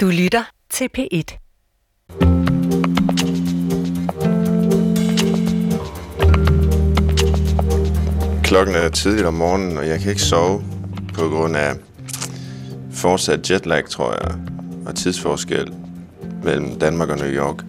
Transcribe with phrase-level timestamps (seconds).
[0.00, 1.38] Du lytter til P1.
[8.42, 10.64] Klokken er tidligt om morgenen, og jeg kan ikke sove
[11.14, 11.72] på grund af
[12.92, 14.38] fortsat jetlag, tror jeg,
[14.86, 15.72] og tidsforskel
[16.44, 17.64] mellem Danmark og New York.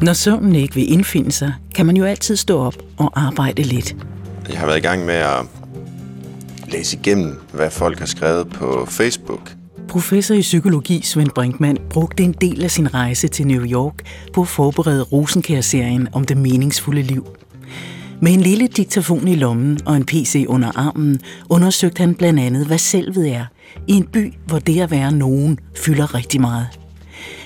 [0.00, 3.96] Når søvnen ikke vil indfinde sig, kan man jo altid stå op og arbejde lidt.
[4.48, 5.46] Jeg har været i gang med at
[6.68, 9.52] læse igennem, hvad folk har skrevet på Facebook.
[9.92, 13.94] Professor i psykologi Svend Brinkmann brugte en del af sin rejse til New York
[14.32, 17.26] på at forberede Rosenkær-serien om det meningsfulde liv.
[18.20, 22.66] Med en lille diktafon i lommen og en PC under armen undersøgte han blandt andet,
[22.66, 23.46] hvad selvet er
[23.86, 26.66] i en by, hvor det at være nogen fylder rigtig meget.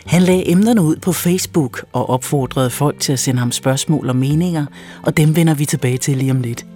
[0.06, 4.16] Han lagde emnerne ud på Facebook og opfordrede folk til at sende ham spørgsmål og
[4.16, 4.66] meninger,
[5.02, 6.66] og dem vender vi tilbage til lige om lidt.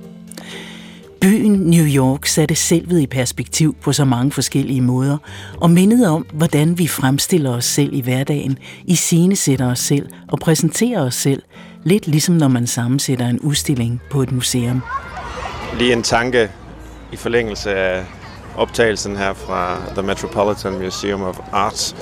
[1.21, 5.19] Byen New York satte selvet i perspektiv på så mange forskellige måder,
[5.61, 8.95] og mindede om, hvordan vi fremstiller os selv i hverdagen, i
[9.35, 11.43] sætter os selv og præsenterer os selv,
[11.85, 14.83] lidt ligesom når man sammensætter en udstilling på et museum.
[15.79, 16.51] Lige en tanke
[17.13, 18.05] i forlængelse af
[18.57, 21.97] optagelsen her fra The Metropolitan Museum of Arts.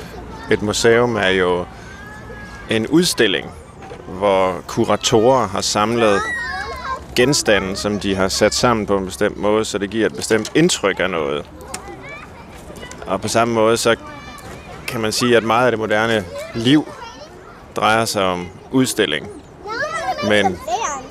[0.50, 1.64] Et museum er jo
[2.70, 3.47] en udstilling,
[4.19, 6.20] hvor kuratorer har samlet
[7.19, 10.52] genstande, som de har sat sammen på en bestemt måde, så det giver et bestemt
[10.55, 11.50] indtryk af noget.
[13.06, 13.97] Og på samme måde, så
[14.88, 16.88] kan man sige, at meget af det moderne liv
[17.77, 19.27] drejer sig om udstilling.
[20.28, 20.58] Men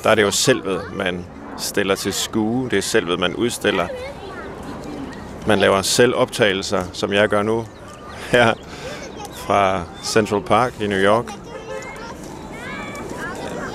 [0.03, 1.25] der er det jo selvet, man
[1.57, 2.69] stiller til skue.
[2.69, 3.87] Det er selvet, man udstiller.
[5.47, 7.65] Man laver selv optagelser, som jeg gør nu,
[8.31, 8.53] her
[9.33, 11.46] fra Central Park i New York.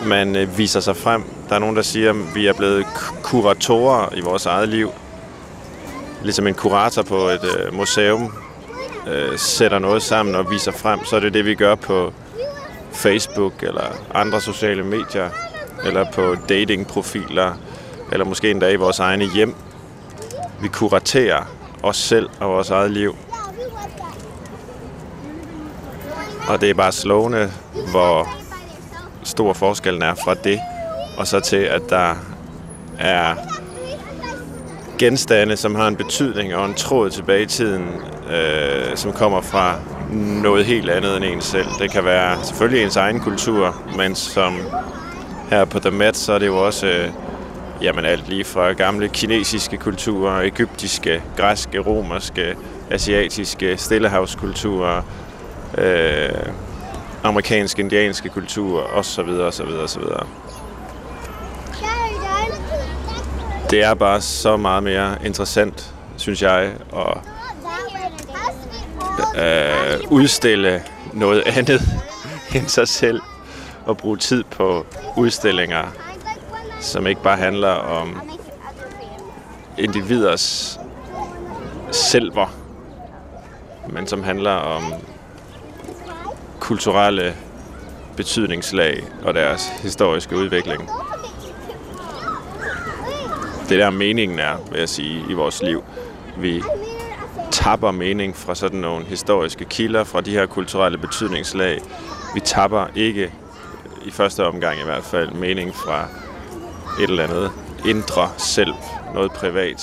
[0.07, 2.87] Man øh, viser sig frem der er nogen, der siger, at vi er blevet
[3.23, 4.91] kuratorer i vores eget liv.
[6.23, 8.33] Ligesom en kurator på et øh, museum
[9.09, 12.13] øh, sætter noget sammen og viser frem, så er det det, vi gør på
[12.93, 15.31] Facebook eller andre sociale medier,
[15.85, 17.53] eller på datingprofiler,
[18.13, 19.55] eller måske endda i vores egne hjem.
[20.61, 21.45] Vi kuraterer
[21.83, 23.17] os selv og vores eget liv.
[26.49, 27.53] Og det er bare slående,
[27.91, 28.42] hvor
[29.23, 30.61] stor forskellen er fra det
[31.19, 32.15] og så til, at der
[32.99, 33.35] er
[34.99, 37.85] genstande, som har en betydning og en tråd tilbage i tiden,
[38.31, 39.79] øh, som kommer fra
[40.43, 41.67] noget helt andet end en selv.
[41.79, 44.55] Det kan være selvfølgelig ens egen kultur, men som
[45.51, 47.09] her på The Met, så er det jo også øh,
[47.83, 52.57] jamen alt lige fra gamle kinesiske kulturer, egyptiske, græske, romerske,
[52.91, 55.03] asiatiske, stillehavskulturer,
[55.79, 56.31] øh,
[57.23, 59.29] amerikanske, indianske kulturer osv.
[59.29, 59.69] osv.
[59.85, 60.03] osv.
[63.73, 67.19] det er bare så meget mere interessant, synes jeg, at
[69.37, 70.83] øh, udstille
[71.13, 71.81] noget andet
[72.55, 73.21] end sig selv
[73.87, 75.85] og bruge tid på udstillinger,
[76.81, 78.21] som ikke bare handler om
[79.79, 80.79] individers
[81.91, 82.55] selver,
[83.89, 84.83] men som handler om
[86.63, 87.35] kulturelle
[88.17, 90.89] betydningslag og deres historiske udvikling
[93.73, 95.85] det der meningen er, vil jeg sige, i vores liv.
[96.37, 96.63] Vi
[97.51, 101.81] tapper mening fra sådan nogle historiske kilder, fra de her kulturelle betydningslag.
[102.35, 103.33] Vi tapper ikke,
[104.05, 106.09] i første omgang i hvert fald, mening fra
[107.01, 107.51] et eller andet
[107.87, 108.75] indre selv,
[109.15, 109.83] noget privat.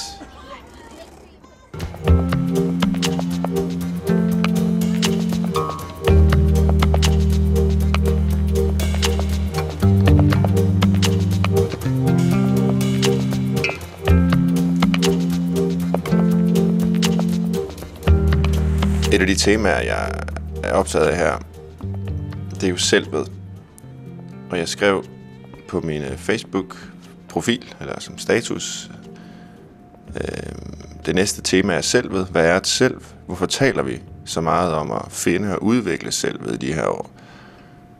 [19.20, 20.12] Et af de temaer, jeg
[20.64, 21.40] er optaget af her,
[22.56, 23.32] det er jo selvet.
[24.50, 25.04] Og jeg skrev
[25.68, 28.92] på min øh, Facebook-profil, eller som status,
[30.16, 30.52] øh,
[31.06, 32.28] det næste tema er selvet.
[32.28, 33.02] Hvad er et selv?
[33.26, 37.12] Hvorfor taler vi så meget om at finde og udvikle selvet i de her år?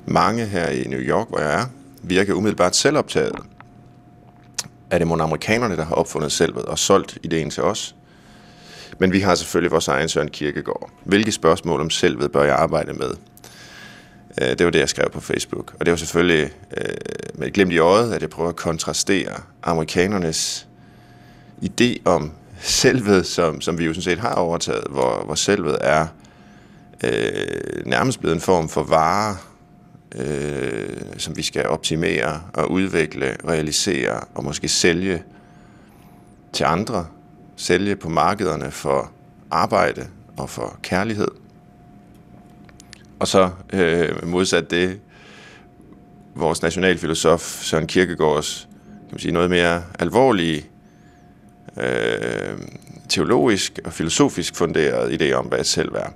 [0.06, 1.66] Mange her i New York, hvor jeg er,
[2.04, 3.36] virker umiddelbart selvoptaget.
[4.92, 7.96] Er det mon amerikanerne, der har opfundet selvet og solgt ideen til os?
[9.00, 10.90] Men vi har selvfølgelig vores egen Søren Kirkegaard.
[11.04, 13.12] Hvilke spørgsmål om selvet bør jeg arbejde med?
[14.42, 15.76] Øh, det var det, jeg skrev på Facebook.
[15.80, 16.96] Og det var selvfølgelig øh,
[17.34, 20.68] med et glimt i øjet, at jeg prøver at kontrastere amerikanernes
[21.64, 26.08] idé om selvet, som, som vi jo sådan set har overtaget, hvor, hvor selvet er
[27.04, 29.38] øh, nærmest blevet en form for vare,
[30.16, 35.24] øh, som vi skal optimere og udvikle, realisere og måske sælge
[36.54, 37.06] til andre
[37.60, 39.12] sælge på markederne for
[39.52, 40.08] arbejde
[40.38, 41.28] og for kærlighed.
[43.20, 45.00] Og så øh, modsat det,
[46.36, 50.66] vores nationalfilosof Søren Kierkegaards kan man sige, noget mere alvorlige,
[51.78, 52.58] øh,
[53.10, 56.10] teologisk og filosofisk funderet idé om, hvad et selv er.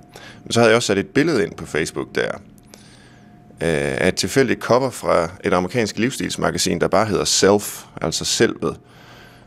[0.44, 2.30] Men så havde jeg også sat et billede ind på Facebook der,
[3.60, 8.76] øh, af et tilfældigt cover fra et amerikansk livsstilsmagasin, der bare hedder Self, altså selvet,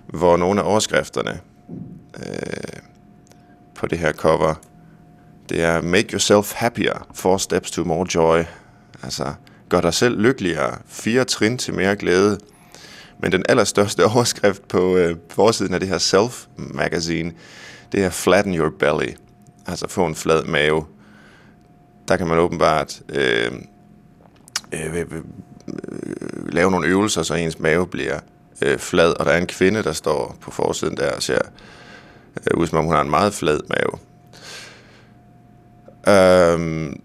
[0.07, 1.39] hvor nogle af overskrifterne
[2.19, 2.81] øh,
[3.75, 4.53] på det her cover,
[5.49, 8.43] det er Make yourself happier, four steps to more joy.
[9.03, 9.33] Altså,
[9.69, 12.39] gør dig selv lykkeligere, fire trin til mere glæde.
[13.19, 17.31] Men den allerstørste overskrift på øh, forsiden af det her Self-magazine,
[17.91, 19.13] det er Flatten your belly.
[19.67, 20.85] Altså få en flad mave.
[22.07, 23.51] Der kan man åbenbart øh,
[24.71, 25.23] øh, øh, øh,
[26.49, 28.19] lave nogle øvelser, så ens mave bliver
[28.61, 29.13] øh, flad.
[29.19, 31.41] Og der er en kvinde, der står på forsiden der og ser
[32.51, 33.99] øh, ud som om hun har en meget flad mave.
[36.07, 37.01] Øhm,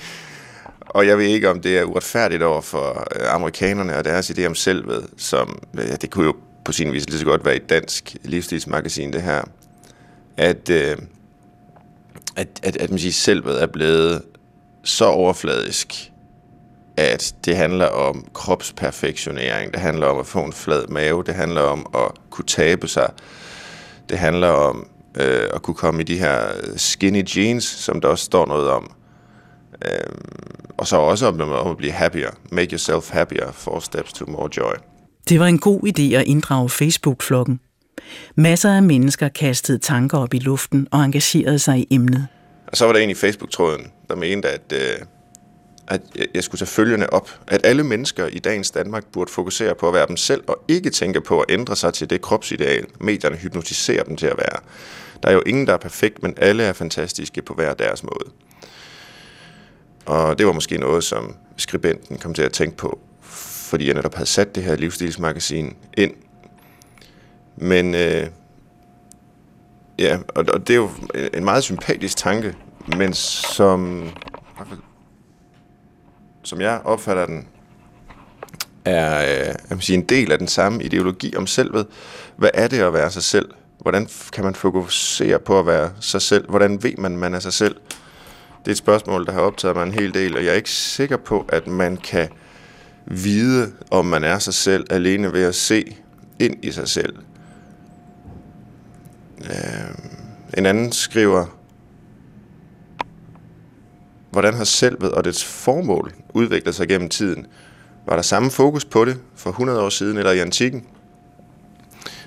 [0.96, 4.46] og jeg ved ikke, om det er uretfærdigt over for øh, amerikanerne og deres idé
[4.46, 7.56] om selvet, som øh, ja, det kunne jo på sin vis lige så godt være
[7.56, 9.42] et dansk livsstilsmagasin, det her,
[10.36, 10.96] at, øh,
[12.36, 14.22] at, at, at man siger, selvet er blevet
[14.84, 16.12] så overfladisk,
[16.96, 21.62] at det handler om kropsperfektionering, det handler om at få en flad mave, det handler
[21.62, 23.10] om at kunne tabe sig,
[24.08, 24.88] det handler om
[25.20, 26.40] øh, at kunne komme i de her
[26.76, 28.90] skinny jeans, som der også står noget om.
[29.84, 29.90] Øh,
[30.78, 32.30] og så også om, om at blive happier.
[32.52, 33.52] Make yourself happier.
[33.52, 34.72] Four steps to more joy.
[35.28, 37.60] Det var en god idé at inddrage Facebook-flokken.
[38.34, 42.26] Masser af mennesker kastede tanker op i luften og engagerede sig i emnet.
[42.66, 45.06] Og så var der en i Facebook-tråden, der mente, at, øh,
[45.88, 46.00] at
[46.34, 47.40] jeg skulle tage følgende op.
[47.46, 50.90] At alle mennesker i dagens Danmark burde fokusere på at være dem selv, og ikke
[50.90, 54.60] tænke på at ændre sig til det kropsideal, medierne hypnotiserer dem til at være.
[55.22, 58.30] Der er jo ingen, der er perfekt, men alle er fantastiske på hver deres måde.
[60.06, 64.14] Og det var måske noget, som skribenten kom til at tænke på, fordi jeg netop
[64.14, 66.14] havde sat det her livsstilsmagasin ind.
[67.56, 68.26] Men øh,
[69.98, 70.90] ja, og, og det er jo
[71.34, 72.54] en meget sympatisk tanke,
[72.96, 74.08] men som,
[76.48, 77.46] som jeg opfatter den,
[78.84, 81.86] er øh, jeg sige, en del af den samme ideologi om selvet.
[82.36, 83.50] Hvad er det at være sig selv?
[83.78, 86.50] Hvordan kan man fokusere på at være sig selv?
[86.50, 87.76] Hvordan ved man, man er sig selv?
[88.58, 90.70] Det er et spørgsmål, der har optaget mig en hel del, og jeg er ikke
[90.70, 92.28] sikker på, at man kan
[93.06, 95.96] vide, om man er sig selv, alene ved at se
[96.38, 97.16] ind i sig selv.
[99.40, 99.94] Øh,
[100.58, 101.57] en anden skriver,
[104.30, 107.46] hvordan har selvet og dets formål udviklet sig gennem tiden?
[108.06, 110.84] Var der samme fokus på det for 100 år siden eller i antikken?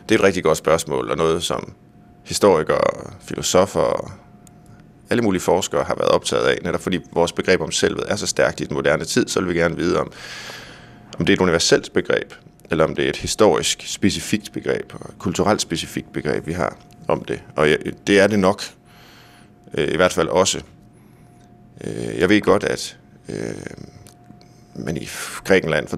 [0.10, 1.74] Det er et rigtig godt spørgsmål, og noget som
[2.24, 4.12] historikere, filosofer og
[5.10, 8.28] alle mulige forskere har været optaget af, netop fordi vores begreb om selvet er så
[8.28, 10.12] stærkt i den moderne tid, så vil vi gerne vide om,
[11.20, 12.34] om det er et universelt begreb,
[12.72, 16.78] eller om det er et historisk specifikt begreb, og kulturelt specifikt begreb, vi har
[17.08, 17.42] om det.
[17.56, 17.68] Og
[18.08, 18.64] det er det nok,
[19.78, 20.62] øh, i hvert fald også.
[21.84, 22.98] Øh, jeg ved godt, at
[23.30, 23.36] øh,
[24.76, 25.10] man i
[25.44, 25.98] Grækenland for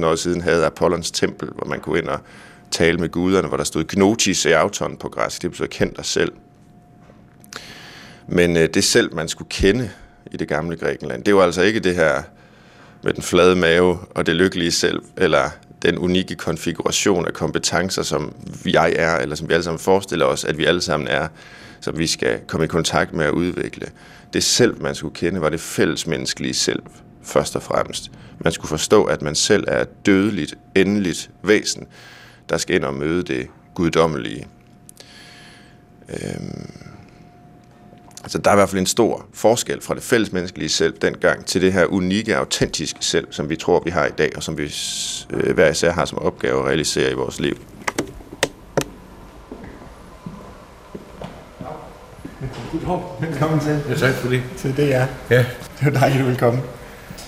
[0.00, 2.20] 2.500 år siden havde Apollons tempel, hvor man kunne ind og
[2.70, 5.42] tale med guderne, hvor der stod Gnotis e Auton på græsk.
[5.42, 6.32] Det betyder kendt dig selv.
[8.26, 9.90] Men øh, det selv, man skulle kende
[10.30, 12.22] i det gamle Grækenland, det var altså ikke det her
[13.02, 15.50] med den flade mave og det lykkelige selv, eller
[15.82, 18.34] den unikke konfiguration af kompetencer, som
[18.66, 21.28] jeg er, eller som vi alle sammen forestiller os, at vi alle sammen er,
[21.80, 23.86] som vi skal komme i kontakt med at udvikle.
[24.32, 26.82] Det selv, man skulle kende, var det fællesmenneskelige selv,
[27.22, 28.10] først og fremmest.
[28.38, 31.86] Man skulle forstå, at man selv er et dødeligt, endeligt væsen,
[32.48, 34.46] der skal ind og møde det guddommelige.
[36.08, 36.82] Øhm
[38.22, 41.62] Altså, der er i hvert fald en stor forskel fra det fællesmenneskelige selv dengang til
[41.62, 44.74] det her unikke, autentiske selv, som vi tror, vi har i dag, og som vi
[45.30, 47.56] øh, hver især har som opgave at realisere i vores liv.
[53.20, 53.80] Velkommen til.
[53.88, 54.42] Ja, tak for det.
[54.58, 55.06] Til det, ja.
[55.30, 55.38] Ja.
[55.38, 55.46] Det
[55.82, 56.60] var dejligt, du ville komme.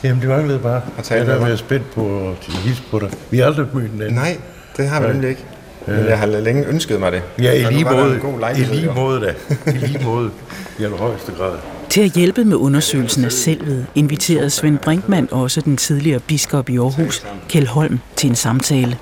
[0.03, 0.83] Jamen, det manglede bare.
[0.99, 3.11] Og tale jeg er været spændt på at hilse på dig.
[3.31, 4.15] Vi har aldrig mødt hinanden.
[4.15, 4.39] Nej,
[4.77, 5.45] det har vi nemlig ikke.
[5.87, 7.23] Men jeg har længe ønsket mig det.
[7.39, 8.21] Ja, i lige måde.
[8.57, 9.35] I lige måde da.
[9.71, 10.31] I lige måde.
[10.79, 11.53] I allerhøjeste grad.
[11.89, 16.79] Til at hjælpe med undersøgelsen af selvet inviterede Svend Brinkmann også den tidligere biskop i
[16.79, 18.99] Aarhus, Kjeld Holm, til en samtale.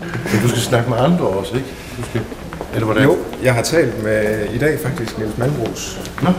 [0.00, 1.68] Men du skal snakke med andre også, ikke?
[1.96, 2.20] Du skal...
[2.74, 3.04] Eller hvordan?
[3.04, 6.00] Jo, jeg har talt med i dag faktisk Niels Malbros.
[6.22, 6.30] Nå.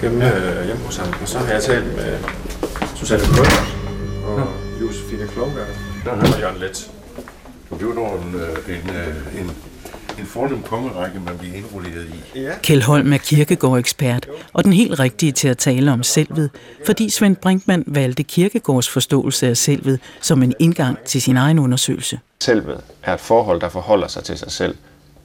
[0.00, 0.64] Hjemme, ja.
[0.64, 1.14] hjemme hos ham.
[1.22, 2.18] Og så har jeg talt med
[2.96, 3.76] Susanne Brøndert
[4.26, 4.48] og
[4.80, 5.68] Josefine Klovgaard
[6.06, 6.90] og Jørgen Let.
[7.78, 9.50] Det var dog en, øh, en, øh, en,
[10.18, 12.40] en fornem kongerække, man bliver indrulleret i.
[12.40, 12.50] Ja.
[12.62, 16.50] Kjeld Holm er kirkegård-ekspert og den helt rigtige til at tale om selvet,
[16.86, 22.18] fordi Svend Brinkmann valgte kirkegårds forståelse af selvet som en indgang til sin egen undersøgelse.
[22.40, 24.74] Selvet er et forhold, der forholder sig til sig selv.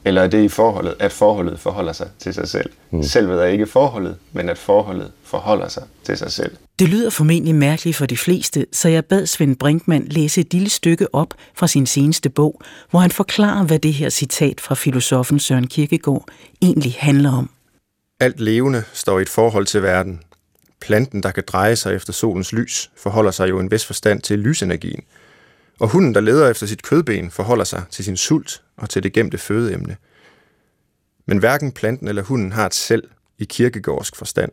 [0.04, 2.70] Eller er det i forholdet, at forholdet forholder sig til sig selv?
[2.90, 3.02] Mm.
[3.02, 6.56] Selvet er ikke forholdet, men at forholdet forholder sig til sig selv.
[6.78, 10.70] Det lyder formentlig mærkeligt for de fleste, så jeg bad Svend Brinkmann læse et lille
[10.70, 15.38] stykke op fra sin seneste bog, hvor han forklarer, hvad det her citat fra filosofen
[15.38, 16.24] Søren Kierkegaard
[16.62, 17.50] egentlig handler om.
[18.20, 20.20] Alt levende står i et forhold til verden.
[20.80, 24.20] Planten, der kan dreje sig efter solens lys, forholder sig jo i en vis forstand
[24.22, 25.02] til lysenergien.
[25.80, 29.12] Og hunden, der leder efter sit kødben, forholder sig til sin sult og til det
[29.12, 29.96] gemte fødeemne.
[31.26, 33.08] Men hverken planten eller hunden har et selv
[33.38, 34.52] i kirkegårdsk forstand.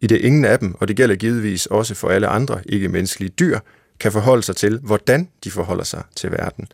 [0.00, 3.58] I det ingen af dem, og det gælder givetvis også for alle andre ikke-menneskelige dyr,
[4.00, 6.68] kan forholde sig til, hvordan de forholder sig til verden.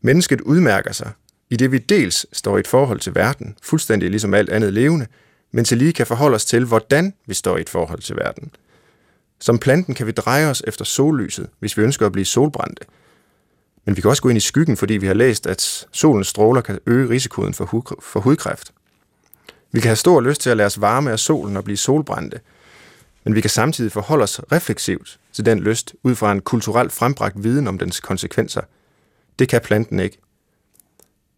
[0.00, 1.10] Mennesket udmærker sig,
[1.50, 5.06] i det vi dels står i et forhold til verden, fuldstændig ligesom alt andet levende,
[5.52, 8.50] men til lige kan forholde os til, hvordan vi står i et forhold til verden.
[9.40, 12.82] Som planten kan vi dreje os efter sollyset, hvis vi ønsker at blive solbrændte.
[13.84, 16.60] Men vi kan også gå ind i skyggen, fordi vi har læst, at solens stråler
[16.60, 18.72] kan øge risikoen for, hu- for hudkræft.
[19.72, 22.40] Vi kan have stor lyst til at lade os varme af solen og blive solbrændte,
[23.24, 27.44] men vi kan samtidig forholde os refleksivt til den lyst ud fra en kulturelt frembragt
[27.44, 28.60] viden om dens konsekvenser.
[29.38, 30.18] Det kan planten ikke.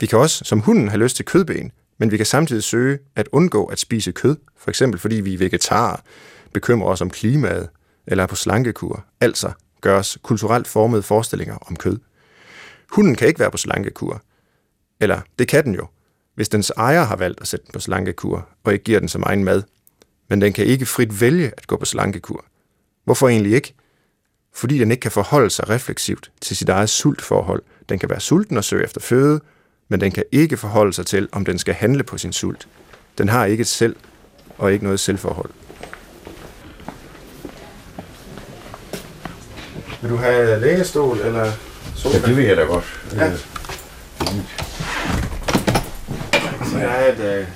[0.00, 3.28] Vi kan også, som hunden, have lyst til kødben, men vi kan samtidig søge at
[3.32, 5.96] undgå at spise kød, for eksempel fordi vi er vegetarer,
[6.52, 7.68] bekymrer os om klimaet
[8.06, 11.98] eller er på slankekur, altså gøres kulturelt formede forestillinger om kød.
[12.90, 14.22] Hunden kan ikke være på slankekur.
[15.00, 15.86] Eller det kan den jo,
[16.34, 19.22] hvis dens ejer har valgt at sætte den på slankekur og ikke giver den som
[19.26, 19.62] egen mad.
[20.28, 22.44] Men den kan ikke frit vælge at gå på slankekur.
[23.04, 23.74] Hvorfor egentlig ikke?
[24.54, 27.62] Fordi den ikke kan forholde sig refleksivt til sit eget sultforhold.
[27.88, 29.40] Den kan være sulten og søge efter føde,
[29.88, 32.68] men den kan ikke forholde sig til, om den skal handle på sin sult.
[33.18, 33.96] Den har ikke et selv
[34.58, 35.50] og ikke noget selvforhold.
[40.02, 41.52] Vil du have lænestol eller
[41.96, 42.18] sofa?
[42.18, 42.84] Ja, det vil jeg da godt.
[43.16, 43.30] Ja.
[46.70, 47.46] Så jeg har et øh,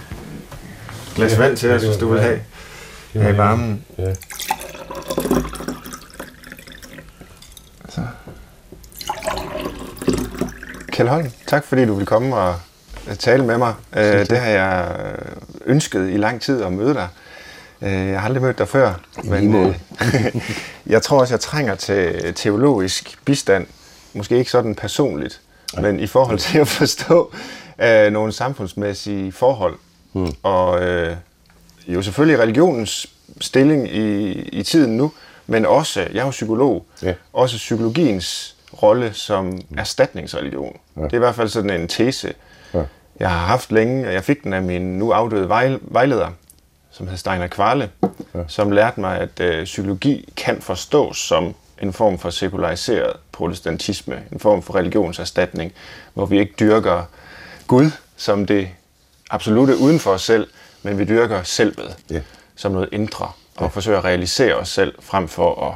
[1.15, 2.41] glas vand til os, hvis du vil have.
[3.13, 3.85] Have i varmen.
[3.99, 4.13] Ja.
[7.89, 8.01] Så.
[10.93, 12.55] Kjeld Holm, tak fordi du vil komme og
[13.09, 13.75] øh, tale med mig.
[13.97, 15.33] Øh, det har jeg øh,
[15.67, 17.09] ønsket i lang tid at møde dig.
[17.83, 19.75] Øh, Jeg har aldrig mødt dig før, men øh,
[20.87, 23.67] jeg tror også, jeg trænger til teologisk bistand.
[24.15, 25.41] Måske ikke sådan personligt,
[25.81, 27.33] men i forhold til at forstå
[27.83, 29.75] øh, nogle samfundsmæssige forhold.
[30.13, 30.33] Hmm.
[30.43, 31.17] Og øh,
[31.89, 33.07] jo selvfølgelig religionens
[33.41, 35.13] stilling i, i tiden nu,
[35.47, 37.15] men også, jeg er jo psykolog, Ja.
[37.33, 40.77] også psykologiens rolle som erstatningsreligion.
[40.97, 41.03] Ja.
[41.03, 42.33] Det er i hvert fald sådan en tese,
[42.75, 42.83] Ja.
[43.21, 46.29] jeg har haft længe, og jeg fik den af min nu afdøde vej- vejleder,
[46.97, 47.91] som hed Steiner Kvarle,
[48.35, 48.41] ja.
[48.49, 54.41] som lærte mig, at øh, psykologi kan forstås som en form for sekulariseret protestantisme, en
[54.41, 55.73] form for religionserstatning,
[56.15, 57.03] hvor vi ikke dyrker
[57.67, 58.69] Gud som det
[59.31, 60.47] absolute uden for os selv,
[60.83, 62.21] men vi dyrker selvet Ja.
[62.57, 65.75] som noget indre, og forsøger at realisere os selv, frem for at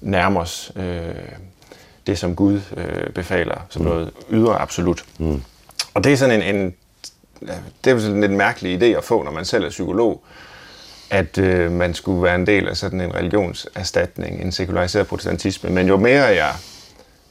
[0.00, 1.14] nærme os øh,
[2.06, 5.04] det, som Gud øh, befaler, som noget ydre absolut.
[5.18, 5.42] Mm.
[5.94, 6.70] Og det er sådan en, en ja,
[7.84, 10.22] det er jo sådan en lidt mærkelig idé at få, når man selv er psykolog,
[11.10, 15.70] at øh, man skulle være en del af sådan en religionserstatning, en sekulariseret protestantisme.
[15.70, 16.52] Men jo mere jeg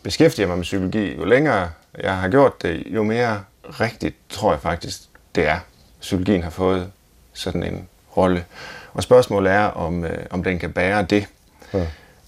[0.03, 4.61] beskæftiger mig med psykologi, jo længere jeg har gjort det, jo mere rigtigt tror jeg
[4.61, 4.97] faktisk,
[5.35, 5.59] det er.
[6.01, 6.91] Psykologien har fået
[7.33, 7.87] sådan en
[8.17, 8.45] rolle.
[8.93, 11.27] Og spørgsmålet er, om, øh, om den kan bære det.
[11.73, 11.79] Ja.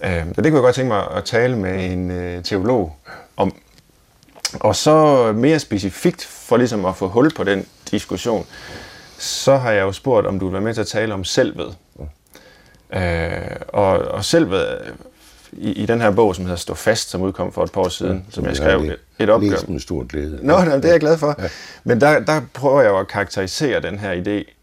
[0.04, 2.96] Øh, så det kunne jeg godt tænke mig at tale med en øh, teolog
[3.38, 3.56] om.
[4.60, 8.46] Og så mere specifikt, for ligesom at få hul på den diskussion,
[9.18, 11.76] så har jeg jo spurgt, om du vil være med til at tale om selvet.
[12.96, 13.02] Øh,
[13.68, 14.80] og, og selvet
[15.52, 17.90] i, i den her bog, som hedder Stå fast, som udkom for et par år
[17.90, 19.50] siden, ja, som jeg skrev et, et opgør.
[19.50, 20.40] Læst med stor glæde.
[20.42, 21.36] Nå, nej, det er jeg glad for.
[21.40, 21.50] Ja.
[21.84, 24.54] Men der, der prøver jeg jo at karakterisere den her idé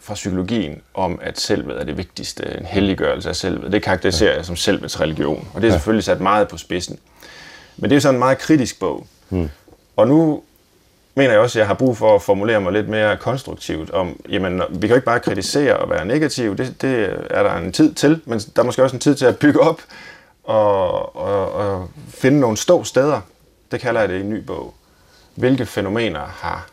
[0.00, 3.72] fra psykologien om, at selvet er det vigtigste, en helliggørelse af selvet.
[3.72, 4.36] Det karakteriserer ja.
[4.36, 6.98] jeg som selvets religion, og det er selvfølgelig sat meget på spidsen.
[7.76, 9.06] Men det er sådan en meget kritisk bog.
[9.30, 9.48] Hmm.
[9.96, 10.42] Og nu
[11.14, 14.20] mener jeg også, at jeg har brug for at formulere mig lidt mere konstruktivt om,
[14.28, 17.72] jamen, vi kan jo ikke bare kritisere og være negativ, det, det er der en
[17.72, 19.80] tid til, men der er måske også en tid til at bygge op
[20.44, 23.20] og, og, og finde nogle stå steder.
[23.70, 24.74] Det kalder jeg det i en ny bog.
[25.34, 26.66] Hvilke fænomener har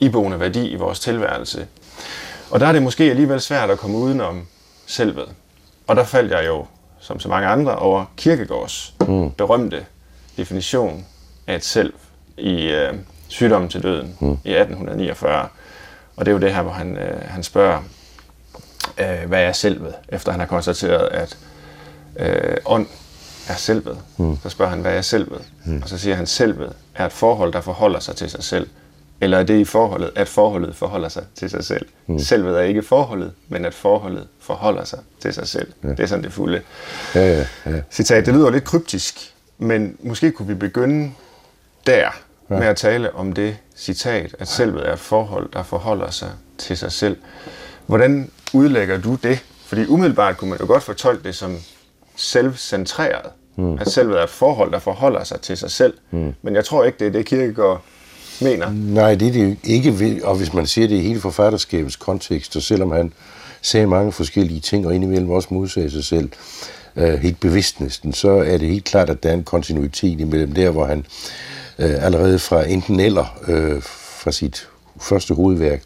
[0.00, 1.66] iboende værdi i vores tilværelse?
[2.50, 4.46] Og der er det måske alligevel svært at komme udenom
[4.86, 5.28] selvet.
[5.86, 6.66] Og der faldt jeg jo,
[7.00, 9.30] som så mange andre, over Kierkegaards mm.
[9.30, 9.86] berømte
[10.36, 11.06] definition
[11.46, 11.92] af et selv
[12.36, 12.94] i øh,
[13.28, 14.26] sygdommen til døden mm.
[14.44, 15.48] i 1849.
[16.16, 17.78] Og det er jo det her, hvor han, øh, han spørger,
[18.98, 21.38] øh, hvad er selvet, efter han har konstateret, at
[22.16, 22.86] øh, ånd
[23.48, 23.98] er selvet.
[24.16, 24.38] Mm.
[24.42, 25.42] Så spørger han, hvad er selvet?
[25.64, 25.82] Mm.
[25.82, 28.68] Og så siger han, selvet er et forhold, der forholder sig til sig selv.
[29.20, 31.86] Eller er det i forholdet, at forholdet forholder sig til sig selv?
[32.06, 32.18] Mm.
[32.18, 35.72] Selvet er ikke forholdet, men at forholdet forholder sig til sig selv.
[35.84, 35.88] Ja.
[35.88, 36.60] Det er sådan det fulde
[37.14, 37.80] Ja, ja, ja.
[37.90, 38.26] citat.
[38.26, 41.12] Det lyder lidt kryptisk, men måske kunne vi begynde
[41.86, 42.10] der
[42.50, 42.58] ja.
[42.58, 46.76] med at tale om det citat, at selvet er et forhold, der forholder sig til
[46.76, 47.16] sig selv.
[47.86, 49.44] Hvordan udlægger du det?
[49.66, 51.56] Fordi umiddelbart kunne man jo godt fortolke det som
[52.16, 53.30] selvcentreret.
[53.56, 53.78] Mm.
[53.80, 55.94] At selvet er et forhold, der forholder sig til sig selv.
[56.10, 56.34] Mm.
[56.42, 57.82] Men jeg tror ikke, det er det, Kierkegaard
[58.40, 58.70] mener.
[58.70, 62.62] Nej, det er det ikke, og hvis man ser det i hele forfatterskabets kontekst, og
[62.62, 63.12] selvom han
[63.62, 66.30] sagde mange forskellige ting, og indimellem også modsagde sig selv,
[66.96, 70.52] øh, helt bevidst næsten, så er det helt klart, at der er en kontinuitet imellem
[70.52, 71.06] der, hvor han
[71.78, 73.82] øh, allerede fra enten eller, øh,
[74.22, 74.68] fra sit
[75.00, 75.82] første hovedværk,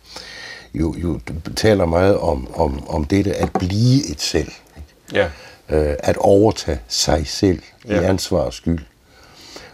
[0.74, 1.20] jo, jo
[1.56, 4.52] taler meget om, om, om dette at blive et selv.
[5.12, 5.24] Ja.
[5.68, 8.02] øh, at overtage sig selv i Ja.
[8.08, 8.78] ansvar og skyld.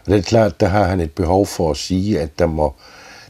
[0.06, 2.75] Og det er klart, der har han et behov for at sige, at der må,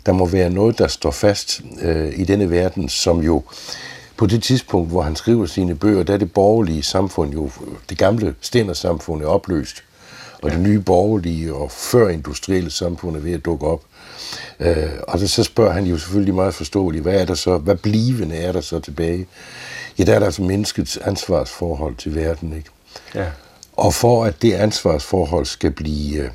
[0.06, 3.42] der må være noget, der står fast øh, i denne verden, som jo
[4.16, 7.50] på det tidspunkt, hvor han skriver sine bøger, der er det borgerlige samfund jo,
[7.88, 9.82] det gamle stændersamfund er opløst,
[10.44, 13.82] og det nye borgerlige og førindustrielle samfund er ved at dukke op.
[14.60, 17.76] Øh, og det, så spørger han jo selvfølgelig meget forståeligt, hvad er der så, hvad
[17.76, 19.26] blivende er der så tilbage?
[19.98, 22.70] Ja, der er der altså menneskets ansvarsforhold til verden, ikke?
[23.14, 23.26] Ja.
[23.76, 26.30] Og for at det ansvarsforhold skal blive øh,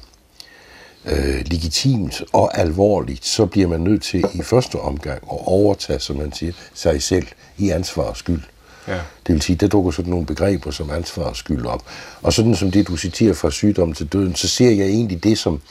[1.05, 6.15] øh, legitimt og alvorligt, så bliver man nødt til i første omgang at overtage, som
[6.15, 8.41] man siger, sig selv i ansvar og skyld.
[8.87, 8.99] Ja.
[9.27, 11.83] Det vil sige, der dukker sådan nogle begreber som ansvar og skyld op.
[12.21, 15.37] Og sådan som det, du citerer fra sygdom til døden, så ser jeg egentlig det
[15.37, 15.61] som,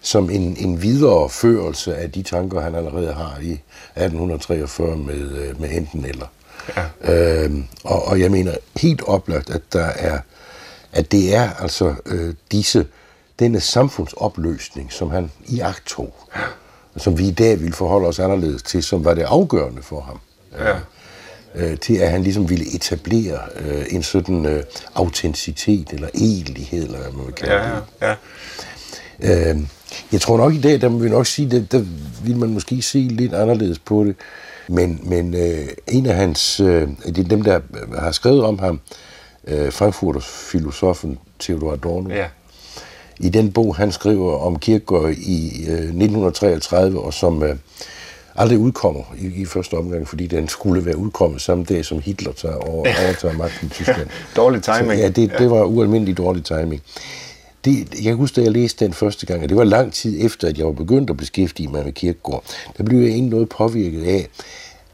[0.00, 5.70] som en, en videreførelse af de tanker, han allerede har i 1843 med, øh, med
[5.70, 6.26] enten eller.
[6.76, 7.12] Ja.
[7.12, 10.18] Øhm, og, og jeg mener helt oplagt, at der er,
[10.92, 12.86] at det er altså øh, disse,
[13.38, 16.14] denne samfundsopløsning, som han i akt tog,
[16.96, 20.20] som vi i dag vil forholde os anderledes til, som var det afgørende for ham
[20.58, 20.74] Ja.
[21.54, 24.62] Øh, til at han ligesom ville etablere øh, en sådan øh,
[24.94, 28.16] autenticitet eller edelighed, eller hvad man vil kalde Ja, det.
[29.22, 29.50] ja.
[29.52, 29.60] Øh,
[30.12, 31.84] jeg tror nok i dag, der må vi nok sige, der, der
[32.24, 34.16] vil man måske se lidt anderledes på det.
[34.68, 37.60] Men, men øh, en af hans, øh, det er dem, der
[37.98, 38.80] har skrevet om ham,
[39.46, 42.26] øh, Frankfurters filosofen Theodor Adorno, ja.
[43.20, 47.56] i den bog, han skriver om Kierkegaard i øh, 1933, og som øh,
[48.36, 52.32] aldrig udkommer i, i første omgang, fordi den skulle være udkommet samme dag, som Hitler
[52.32, 54.08] tager over, overtager magten i Tyskland.
[54.36, 54.92] Dårlig timing.
[54.92, 56.82] Så, ja, det, det var ualmindelig dårlig timing.
[57.64, 60.24] Det, jeg kan huske, da jeg læste den første gang, og det var lang tid
[60.24, 62.44] efter, at jeg var begyndt at beskæftige mig med Kierkegaard,
[62.78, 64.28] der blev jeg egentlig noget påvirket af,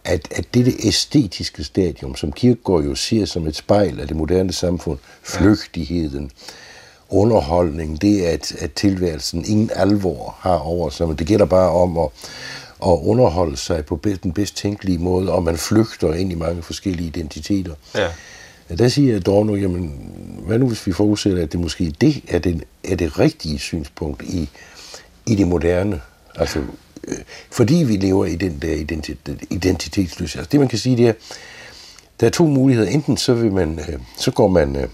[0.05, 4.53] at, at dette æstetiske stadium, som Kierkegaard jo ser som et spejl af det moderne
[4.53, 6.31] samfund, flygtigheden,
[7.11, 11.99] underholdning, det at, at tilværelsen ingen alvor har over sig, men det gælder bare om
[11.99, 12.09] at,
[12.87, 17.07] at underholde sig på den bedst tænkelige måde, og man flygter ind i mange forskellige
[17.07, 17.75] identiteter.
[17.95, 18.09] Ja.
[18.71, 20.13] Ja, der siger Adorno, jamen,
[20.47, 24.23] hvad nu hvis vi forudsætter, at det måske det er, den, er det rigtige synspunkt
[24.23, 24.49] i,
[25.27, 26.01] i det moderne?
[26.35, 26.59] Altså,
[27.09, 27.19] øh,
[27.51, 30.41] fordi vi lever i den der identitet, identitetsløshed.
[30.41, 31.13] Altså, det man kan sige, det er,
[32.21, 32.91] der er to muligheder.
[32.91, 34.89] Enten så, vil man, øh, så går man øh,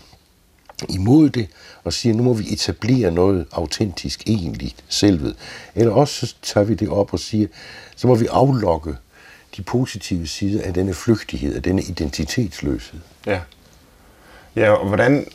[0.88, 1.46] imod det
[1.84, 5.36] og siger, nu må vi etablere noget autentisk, egentligt selvet.
[5.74, 7.46] Eller også så tager vi det op og siger,
[7.96, 8.94] så må vi aflokke
[9.56, 13.00] de positive sider af denne flygtighed, af denne identitetsløshed.
[13.26, 13.40] Ja.
[14.56, 15.26] Ja, og hvordan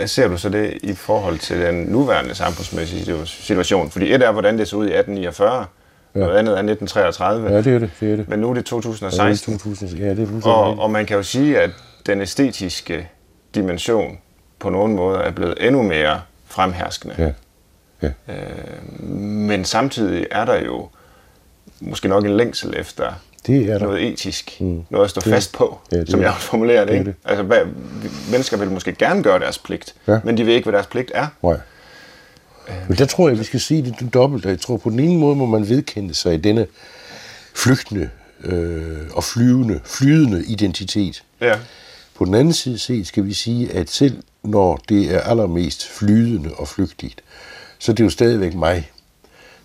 [0.00, 3.90] øh, ser du så det i forhold til den nuværende samfundsmæssige situ- situation?
[3.90, 5.66] Fordi et er, hvordan det så ud i 1849,
[6.14, 6.20] ja.
[6.20, 7.90] noget andet er 1933, Ja, det er det.
[8.00, 8.28] det, er det.
[8.28, 9.54] men nu er det Ja, det 2016.
[9.54, 11.70] er 2000, ja, det er Og, og man kan jo sige, at
[12.06, 13.08] den æstetiske
[13.54, 14.18] dimension
[14.58, 17.14] på nogen måde er blevet endnu mere fremherskende.
[17.18, 17.30] Ja.
[18.02, 18.32] Ja.
[18.34, 20.88] Øh, men samtidig er der jo
[21.80, 23.12] måske nok en længsel efter
[23.46, 23.86] Det er der.
[23.86, 24.84] noget etisk, mm.
[24.90, 26.34] noget at stå Det- fast på, ja, det som jeg det.
[26.34, 26.92] også formulerer det.
[26.92, 27.04] Ikke?
[27.04, 27.14] det.
[27.24, 27.60] Altså, hvad,
[28.30, 30.18] mennesker vil måske gerne gøre deres pligt, Ja.
[30.24, 31.26] men de ved ikke, hvad deres pligt er.
[31.42, 31.56] Nej.
[32.88, 34.44] Men der tror jeg, vi skal sige det dobbelt.
[34.44, 36.66] Jeg tror, på den ene måde må man vedkende sig i denne
[37.54, 38.10] flygtende
[38.44, 41.22] øh, og flyvende, flydende identitet.
[41.40, 41.54] Ja.
[42.16, 46.50] På den anden side set skal vi sige, at selv når det er allermest flydende
[46.54, 47.22] og flygtigt,
[47.78, 48.90] så er det jo stadigvæk mig.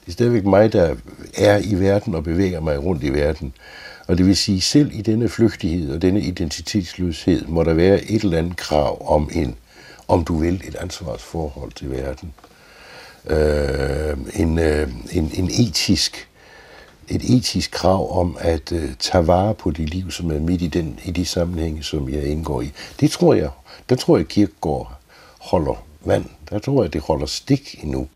[0.02, 0.96] Det er stadigvæk mig, der
[1.38, 3.54] er i verden og bevæger mig rundt i verden.
[4.08, 8.24] Og det vil sige, selv i denne flygtighed og denne identitetsløshed må der være et
[8.24, 9.56] eller andet krav om en,
[10.08, 12.34] om du vil, et ansvarsforhold til verden.
[13.28, 16.28] Øh, en, øh, en, en etisk
[17.12, 20.68] et etisk krav om at uh, tage vare på de liv, som er midt i,
[20.68, 22.72] den, i de sammenhænge, som jeg indgår i.
[23.00, 23.50] Det tror jeg,
[23.90, 25.00] der tror jeg, Kirkegaard
[25.40, 26.26] holder vand.
[26.50, 28.08] Der tror jeg, det holder stik endnu.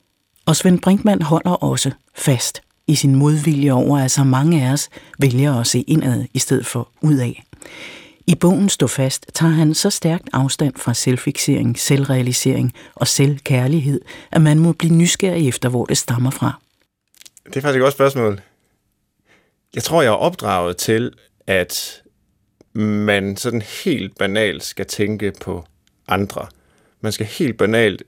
[0.46, 4.90] Og Svend Brinkmann holder også fast i sin modvilje over, at så mange af os
[5.20, 7.34] vælger at se indad i stedet for udad.
[8.28, 14.42] I bogen Stå fast tager han så stærkt afstand fra selvfixering, selvrealisering og selvkærlighed, at
[14.42, 16.60] man må blive nysgerrig efter, hvor det stammer fra.
[17.46, 18.42] Det er faktisk et godt spørgsmål.
[19.76, 21.14] Jeg tror, jeg er opdraget til,
[21.48, 22.04] at
[22.74, 25.66] man sådan helt banalt skal tænke på
[26.08, 26.48] andre.
[27.02, 28.04] Man skal helt banalt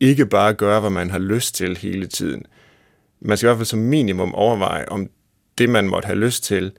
[0.00, 2.46] ikke bare gøre, hvad man har lyst til hele tiden.
[3.20, 5.10] Man skal i hvert fald som minimum overveje, om
[5.58, 6.72] det, man måtte have lyst til,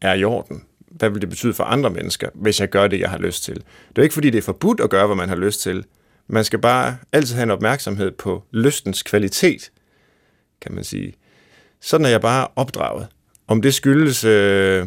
[0.00, 0.64] er i orden.
[0.78, 3.54] Hvad vil det betyde for andre mennesker, hvis jeg gør det, jeg har lyst til?
[3.88, 5.84] Det er ikke, fordi det er forbudt at gøre, hvad man har lyst til.
[6.26, 9.70] Man skal bare altid have en opmærksomhed på lystens kvalitet,
[10.60, 11.14] kan man sige.
[11.80, 13.08] Sådan er jeg bare opdraget.
[13.48, 14.86] Om det skyldes, øh,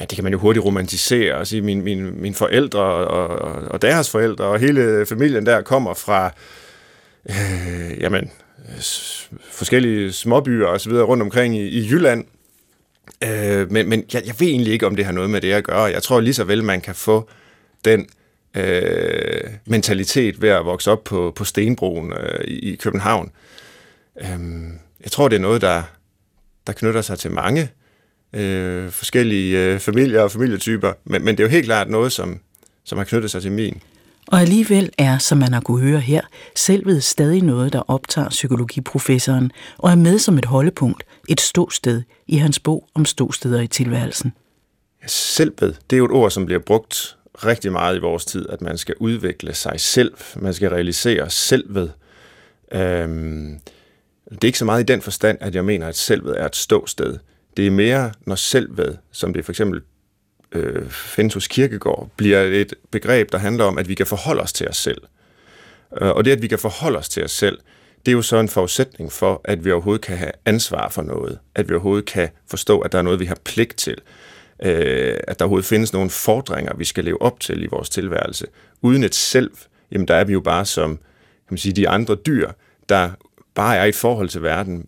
[0.00, 3.52] ja, det kan man jo hurtigt romantisere og sige, mine, mine, mine forældre og, og,
[3.54, 6.34] og deres forældre og hele familien der kommer fra,
[7.30, 8.30] øh, jamen,
[9.50, 12.24] forskellige småbyer og så videre rundt omkring i, i Jylland.
[13.24, 15.64] Øh, men men jeg, jeg ved egentlig ikke, om det har noget med det at
[15.64, 15.82] gøre.
[15.82, 17.28] Jeg tror lige så vel, man kan få
[17.84, 18.06] den
[18.56, 23.30] øh, mentalitet ved at vokse op på, på Stenbroen øh, i, i København.
[24.20, 24.38] Øh,
[25.00, 25.82] jeg tror, det er noget, der,
[26.66, 27.70] der knytter sig til mange
[28.32, 32.40] øh, forskellige øh, familier og familietyper, men, men det er jo helt klart noget, som,
[32.84, 33.82] som har knyttet sig til min.
[34.26, 36.20] Og alligevel er, som man har kunne høre her,
[36.54, 42.36] selvet stadig noget, der optager psykologiprofessoren og er med som et holdepunkt, et ståsted i
[42.36, 44.32] hans bog om ståsteder i tilværelsen.
[45.06, 48.60] Selvet, det er jo et ord, som bliver brugt rigtig meget i vores tid, at
[48.62, 51.92] man skal udvikle sig selv, man skal realisere selvet.
[52.72, 53.58] Øhm,
[54.30, 56.56] det er ikke så meget i den forstand, at jeg mener, at selvet er et
[56.56, 57.18] ståsted.
[57.58, 59.82] Det er mere, når selvet, som det for eksempel
[60.52, 64.52] øh, findes hos Kirkegård, bliver et begreb, der handler om, at vi kan forholde os
[64.52, 65.02] til os selv.
[66.00, 67.58] Øh, og det, at vi kan forholde os til os selv,
[68.06, 71.38] det er jo så en forudsætning for, at vi overhovedet kan have ansvar for noget.
[71.54, 73.96] At vi overhovedet kan forstå, at der er noget, vi har pligt til.
[74.62, 78.46] Øh, at der overhovedet findes nogle fordringer, vi skal leve op til i vores tilværelse.
[78.82, 79.50] Uden et selv,
[79.92, 82.50] jamen der er vi jo bare som kan man sige, de andre dyr,
[82.88, 83.10] der
[83.54, 84.86] bare er i et forhold til verden.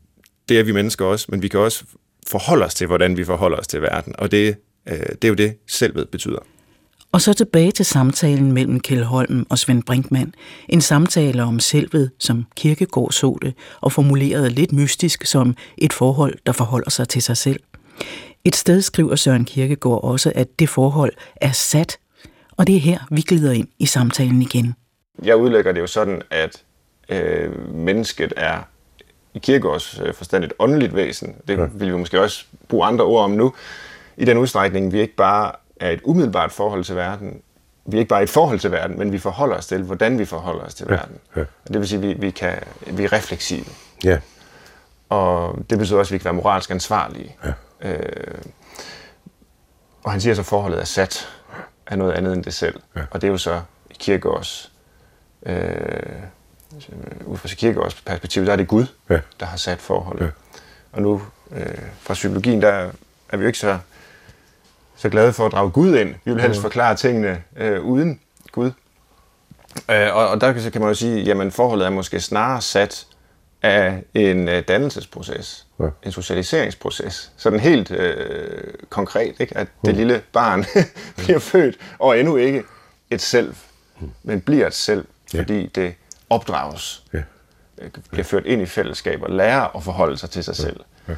[0.48, 1.84] Det er vi mennesker også, men vi kan også
[2.28, 4.14] forholde os til, hvordan vi forholder os til verden.
[4.18, 4.56] Og det
[4.88, 6.38] Øh, det er jo det, selvet betyder.
[7.12, 10.34] Og så tilbage til samtalen mellem Kjell Holm og Svend Brinkmann.
[10.68, 16.38] En samtale om selvet, som Kirkegård så det, og formuleret lidt mystisk som et forhold,
[16.46, 17.60] der forholder sig til sig selv.
[18.44, 21.98] Et sted skriver Søren Kirkegård også, at det forhold er sat,
[22.56, 24.74] og det er her, vi glider ind i samtalen igen.
[25.24, 26.62] Jeg udlægger det jo sådan, at
[27.08, 28.68] øh, mennesket er
[29.34, 31.36] i Kirkegårds øh, forstand et åndeligt væsen.
[31.48, 31.66] Det ja.
[31.72, 33.54] vil vi måske også bruge andre ord om nu
[34.16, 37.42] i den udstrækning, vi ikke bare er et umiddelbart forhold til verden,
[37.86, 40.24] vi er ikke bare et forhold til verden, men vi forholder os til, hvordan vi
[40.24, 41.16] forholder os til ja, verden.
[41.36, 41.44] Ja.
[41.68, 43.64] Det vil sige, at vi, vi, kan, vi er refleksive.
[44.04, 44.18] Ja.
[45.08, 47.36] Og det betyder også, at vi kan være moralsk ansvarlige.
[47.44, 47.90] Ja.
[47.90, 48.38] Øh,
[50.04, 51.28] og han siger så, at forholdet er sat
[51.86, 52.80] af noget andet end det selv.
[52.96, 53.00] Ja.
[53.10, 54.72] Og det er jo så i Kirkegaards,
[55.46, 55.56] øh,
[57.24, 59.20] ud fra Kirkegaards perspektiv, der er det Gud, ja.
[59.40, 60.24] der har sat forholdet.
[60.24, 60.30] Ja.
[60.92, 61.66] Og nu øh,
[62.00, 62.90] fra psykologien, der
[63.28, 63.78] er vi jo ikke så
[65.00, 66.14] så glade for at drage Gud ind.
[66.24, 66.62] Vi vil helst mm.
[66.62, 68.20] forklare tingene øh, uden
[68.52, 68.70] Gud.
[69.90, 73.06] Øh, og, og der kan, kan man jo sige, jamen forholdet er måske snarere sat
[73.62, 75.84] af en øh, dannelsesproces, ja.
[76.02, 77.32] en socialiseringsproces.
[77.36, 79.58] Sådan helt øh, konkret, ikke?
[79.58, 79.98] at det mm.
[79.98, 80.64] lille barn
[81.18, 82.62] bliver født og endnu ikke
[83.10, 83.54] et selv,
[84.00, 84.10] mm.
[84.22, 85.04] men bliver et selv,
[85.34, 85.40] ja.
[85.40, 85.94] fordi det
[86.30, 87.22] opdrages, ja.
[87.78, 90.62] Øh, bliver ført ind i fællesskab og lærer at forholde sig til sig ja.
[90.62, 90.80] selv.
[91.08, 91.14] Ja.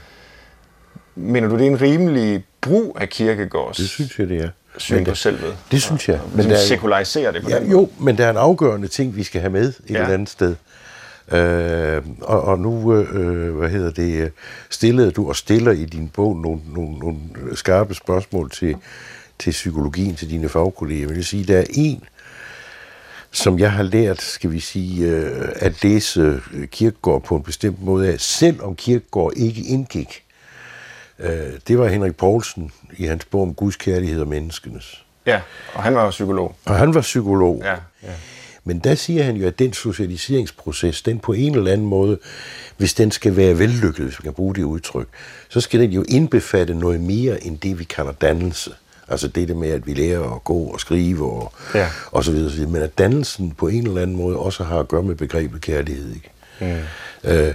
[1.14, 4.48] Mener du, det er en rimelig brug af kirkegårds Det synes jeg, det er.
[4.79, 5.57] Syn på selvet?
[5.70, 6.20] Det synes jeg.
[6.35, 7.81] Men der sekularisere det på ja, den måde.
[7.81, 9.94] Jo, men der er en afgørende ting, vi skal have med et ja.
[9.94, 10.55] eller andet sted.
[11.33, 14.33] Øh, og, og nu, øh, hvad hedder det,
[14.70, 17.18] stillede du og stiller i din bog nogle, nogle, nogle
[17.55, 18.77] skarpe spørgsmål til,
[19.38, 21.07] til psykologien, til dine fagkolleger.
[21.07, 22.05] Jeg vil sige, der er en,
[23.33, 28.12] som jeg har lært, skal vi sige, øh, at læse Kirkegård på en bestemt måde
[28.12, 30.23] af, selvom Kirkegård ikke indgik
[31.23, 35.05] Øh, det var Henrik Poulsen i hans bog om Guds kærlighed og menneskenes.
[35.27, 35.40] Ja,
[35.75, 36.55] og han var psykolog.
[36.64, 37.62] Og han var psykolog.
[37.64, 38.12] Ja, ja.
[38.64, 42.18] Men der siger han jo, at den socialiseringsproces, den på en eller anden måde,
[42.77, 45.09] hvis den skal være vellykket, hvis vi kan bruge det udtryk,
[45.49, 48.75] så skal den jo indbefatte noget mere end det, vi kalder dannelse.
[49.09, 51.88] Altså det der med, at vi lærer at gå og skrive og, ja.
[52.11, 52.71] og så videre, så videre.
[52.71, 56.15] Men at dannelsen på en eller anden måde også har at gøre med begrebet kærlighed.
[56.15, 56.31] Ikke?
[56.61, 57.31] Mm.
[57.31, 57.55] Øh,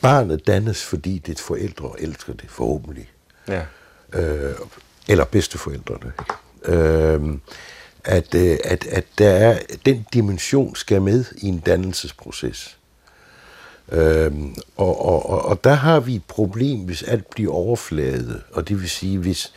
[0.00, 3.10] barnet dannes, fordi dets forældre elsker det, forhåbentlig.
[3.48, 3.62] Ja.
[4.12, 4.54] Øh,
[5.08, 6.12] eller bedsteforældrene.
[6.64, 7.38] Øh,
[8.04, 12.76] at, øh, at, at der er, den dimension skal med i en dannelsesproces.
[13.92, 18.68] Øhm, og, og, og, og der har vi et problem, hvis alt bliver overfladet, og
[18.68, 19.52] det vil sige, hvis,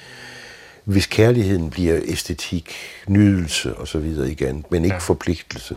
[0.85, 2.75] hvis kærligheden bliver æstetik,
[3.07, 4.99] nydelse og så videre igen, men ikke ja.
[4.99, 5.75] forpligtelse.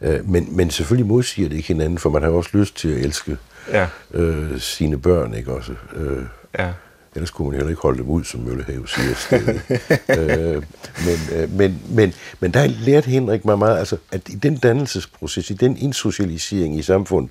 [0.00, 3.00] Øh, men, men selvfølgelig modsiger det ikke hinanden, for man har også lyst til at
[3.00, 3.36] elske
[3.72, 3.86] ja.
[4.14, 5.74] øh, sine børn, ikke også?
[5.96, 6.22] Øh,
[6.58, 6.72] ja.
[7.14, 9.14] Ellers kunne man heller ikke holde dem ud, som Møllehave siger.
[10.18, 10.62] øh,
[11.06, 15.50] men, øh, men, men, men der lærte Henrik mig meget, altså, at i den dannelsesproces,
[15.50, 17.30] i den insocialisering i samfundet,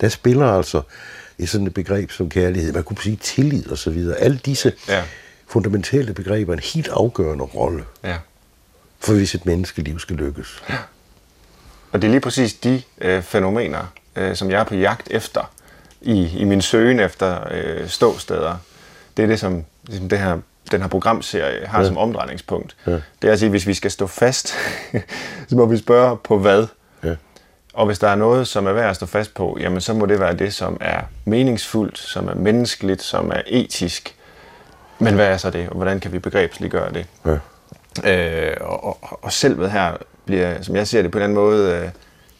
[0.00, 0.82] der spiller altså
[1.38, 4.16] et sådan et begreb som kærlighed, man kunne sige tillid og så videre.
[4.16, 5.02] Alle disse ja.
[5.48, 8.16] Fundamentale begreber er en helt afgørende rolle, ja.
[8.98, 10.62] for hvis et menneskeliv skal lykkes.
[10.68, 10.76] Ja.
[11.92, 15.52] Og det er lige præcis de øh, fænomener, øh, som jeg er på jagt efter,
[16.00, 18.56] i, i min søgen efter øh, ståsteder
[19.18, 20.38] det er det, som ligesom det her,
[20.70, 21.86] den her programserie har ja.
[21.86, 22.76] som omdrejningspunkt.
[22.86, 22.92] Ja.
[22.92, 24.48] Det er at sige, hvis vi skal stå fast,
[25.48, 26.66] så må vi spørge på hvad.
[27.04, 27.14] Ja.
[27.74, 30.06] Og hvis der er noget, som er værd at stå fast på, jamen så må
[30.06, 34.14] det være det, som er meningsfuldt, som er menneskeligt, som er etisk.
[34.98, 37.06] Men hvad er så det, og hvordan kan vi begrebsliggøre det?
[37.26, 38.50] Ja.
[38.50, 41.90] Øh, og, og, og selvet her bliver, som jeg ser det på den måde,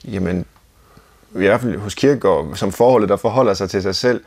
[0.04, 0.46] øh, jamen,
[1.34, 4.24] i hvert fald hos Kierkegaard, som forholdet, der forholder sig til sig selv,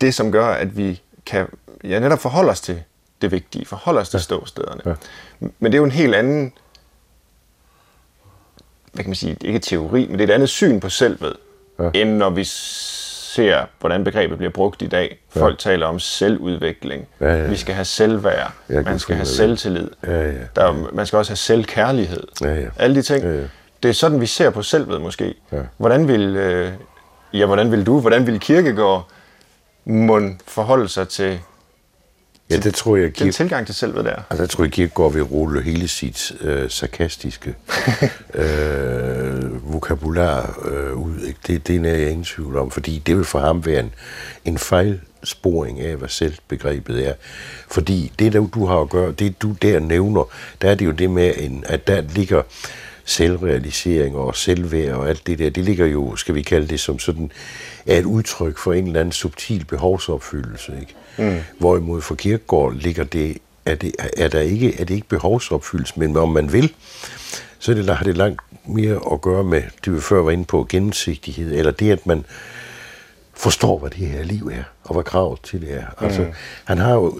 [0.00, 1.46] det som gør, at vi kan
[1.84, 2.82] ja, netop forholde os til
[3.22, 4.82] det vigtige, forholde os til ståstederne.
[4.86, 4.94] Ja.
[5.40, 6.52] Men det er jo en helt anden,
[8.92, 11.36] hvad kan man sige, ikke teori, men det er et andet syn på selvet,
[11.78, 11.90] ja.
[11.94, 12.44] end når vi
[13.34, 15.18] ser, hvordan begrebet bliver brugt i dag.
[15.28, 15.70] Folk ja.
[15.70, 17.08] taler om selvudvikling.
[17.20, 17.48] Ja, ja, ja.
[17.48, 18.52] Vi skal have selvværd.
[18.70, 19.88] Ja, man skal have selvtillid.
[20.06, 20.32] Ja, ja.
[20.56, 22.22] Der, man skal også have selvkærlighed.
[22.40, 22.68] Ja, ja.
[22.78, 23.24] Alle de ting.
[23.24, 23.42] Ja, ja.
[23.82, 25.34] Det er sådan, vi ser på selvet måske.
[25.52, 25.58] Ja.
[25.76, 26.72] Hvordan vil, øh,
[27.32, 29.08] ja, hvordan vil du, hvordan vil Kirkegård
[29.84, 31.40] må forholde sig til,
[32.50, 34.22] ja, det tror jeg, den tilgang til selvet der.
[34.30, 37.54] Altså, jeg tror, at går ved rulle hele sit øh, sarkastiske
[38.34, 41.20] øh, vokabulær øh, ud.
[41.20, 41.38] Ikke?
[41.46, 43.92] Det, det er jeg ingen tvivl om, fordi det vil for ham være en,
[44.44, 47.14] en fejlsporing af, hvad selvbegrebet er.
[47.68, 50.28] Fordi det, der du har at gøre, det du der nævner,
[50.62, 52.42] der er det jo det med, en, at der ligger
[53.04, 56.98] selvrealisering og selvværd og alt det der, det ligger jo, skal vi kalde det som
[56.98, 57.32] sådan,
[57.86, 60.72] er et udtryk for en eller anden subtil behovsopfyldelse.
[60.80, 60.94] Ikke?
[61.18, 61.40] Mm.
[61.58, 66.16] Hvorimod for Kirkegaard ligger det, er det, er der ikke, er det ikke behovsopfyldelse, men
[66.16, 66.74] om man vil,
[67.58, 70.44] så er det, har det langt mere at gøre med, det vi før var inde
[70.44, 72.24] på, gennemsigtighed, eller det, at man
[73.34, 75.84] forstår, hvad det her liv er, og hvad kravet til det er.
[76.00, 76.06] Mm.
[76.06, 76.26] Altså,
[76.64, 77.18] han har jo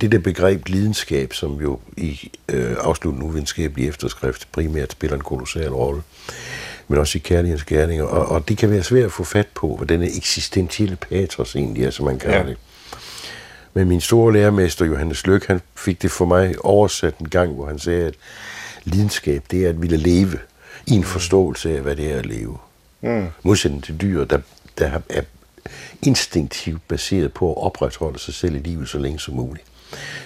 [0.00, 5.72] det der begreb lidenskab, som jo i øh, afsluttende uvidenskabelig efterskrift primært spiller en kolossal
[5.72, 6.02] rolle,
[6.88, 9.76] men også i kærlighedens gerninger, og, og det kan være svært at få fat på,
[9.76, 12.46] hvad denne eksistentielle patos egentlig er, som man kalder ja.
[12.46, 12.56] det.
[13.74, 17.66] Men min store lærermester, Johannes Lyk, han fik det for mig oversat en gang, hvor
[17.66, 18.14] han sagde, at
[18.84, 20.38] lidenskab, det er at ville leve
[20.86, 22.58] i en forståelse af, hvad det er at leve.
[23.00, 23.26] Mm.
[23.42, 24.38] Modsætning til dyr, der,
[24.78, 25.22] der er
[26.02, 29.66] instinktivt baseret på at opretholde sig selv i livet så længe som muligt.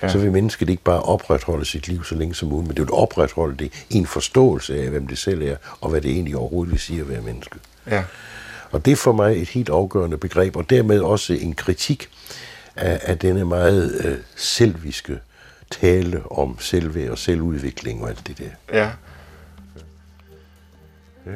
[0.03, 0.09] Ja.
[0.09, 2.93] Så vil mennesket ikke bare opretholde sit liv så længe som muligt, men det vil
[2.93, 6.73] opretholde det i en forståelse af, hvem det selv er, og hvad det egentlig overhovedet
[6.73, 7.59] vil sige at være menneske.
[7.91, 8.05] Ja.
[8.71, 12.09] Og det er for mig et helt afgørende begreb, og dermed også en kritik
[12.77, 15.19] af, af denne meget øh, selviske
[15.71, 18.79] tale om selvværd og selvudvikling og alt det der.
[18.79, 18.91] Ja.
[21.27, 21.33] Ja.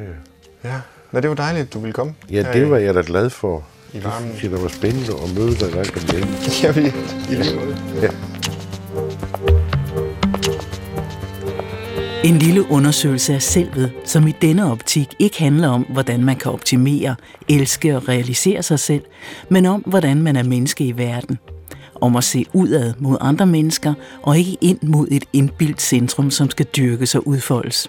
[0.63, 0.81] ja.
[1.11, 2.15] Nå, det var dejligt, at du ville komme.
[2.29, 4.31] Ja, det var jeg da glad for i varmen.
[4.31, 6.33] Det jeg, var spændende at møde dig gang om hjemme.
[6.63, 6.81] Ja, vi
[7.31, 7.59] i lige
[8.01, 8.09] Ja.
[12.23, 16.51] En lille undersøgelse af selvet, som i denne optik ikke handler om, hvordan man kan
[16.51, 17.15] optimere,
[17.49, 19.01] elske og realisere sig selv,
[19.49, 21.37] men om, hvordan man er menneske i verden.
[22.01, 26.49] Om at se udad mod andre mennesker, og ikke ind mod et indbildt centrum, som
[26.49, 27.87] skal dyrkes og udfoldes.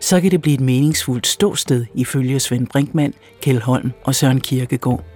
[0.00, 5.15] Så kan det blive et meningsfuldt ståsted, ifølge Svend Brinkmann, Kjell Holm og Søren Kierkegaard.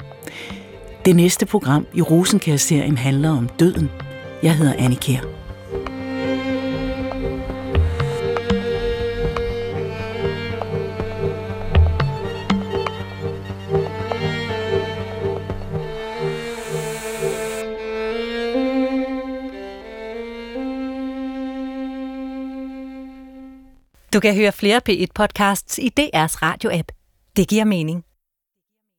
[1.04, 3.90] Det næste program i Rosenkær-serien handler om døden.
[4.42, 5.40] Jeg hedder Annie Kjær.
[24.12, 26.92] Du kan høre flere P1-podcasts i DR's radio-app.
[27.36, 28.04] Det giver mening.